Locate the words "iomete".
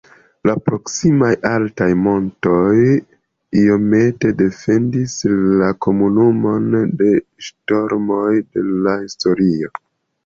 3.65-4.33